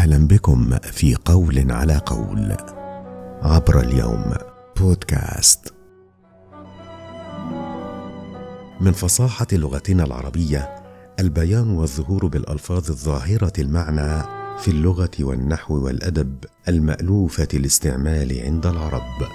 [0.00, 2.56] أهلا بكم في قول على قول
[3.42, 4.34] عبر اليوم
[4.76, 5.74] بودكاست.
[8.80, 10.76] من فصاحة لغتنا العربية
[11.20, 14.22] البيان والظهور بالألفاظ الظاهرة المعنى
[14.58, 19.28] في اللغة والنحو والأدب المألوفة الاستعمال عند العرب.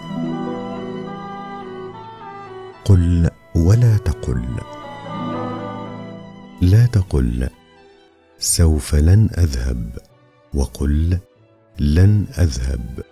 [2.86, 4.45] قل ولا تقل.
[6.61, 7.50] لا تقل.
[8.39, 10.14] سوف لن أذهب.
[10.55, 11.18] وقل
[11.79, 13.04] لن أذهب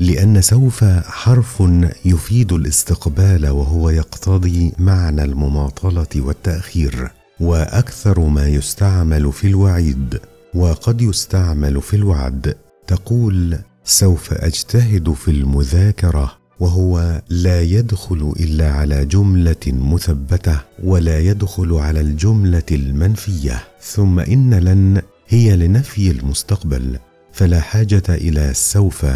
[0.00, 1.62] لأن سوف حرف
[2.04, 7.10] يفيد الاستقبال وهو يقتضي معنى المماطلة والتأخير
[7.40, 10.20] وأكثر ما يستعمل في الوعيد
[10.54, 12.56] وقد يستعمل في الوعد.
[12.86, 22.00] تقول سوف أجتهد في المذاكرة وهو لا يدخل إلا على جملة مثبتة ولا يدخل على
[22.00, 25.02] الجملة المنفية ثم إن لن
[25.32, 26.98] هي لنفي المستقبل
[27.32, 29.06] فلا حاجة إلى سوف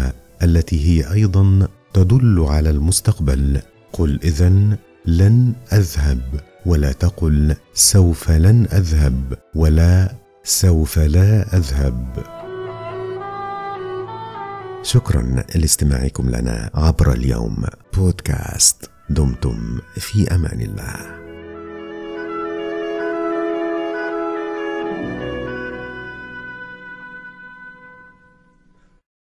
[0.43, 3.61] التي هي أيضا تدل على المستقبل.
[3.93, 6.21] قل إذن لن أذهب
[6.65, 12.23] ولا تقل سوف لن أذهب ولا سوف لا أذهب.
[14.83, 17.63] شكرا لاستماعكم لنا عبر اليوم.
[17.97, 21.14] بودكاست دمتم في أمان الله.